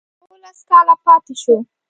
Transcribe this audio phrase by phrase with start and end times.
[0.19, 1.55] یوولس کاله پاته شو.